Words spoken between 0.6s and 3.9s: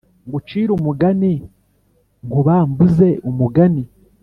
umugani nkubambuze umugani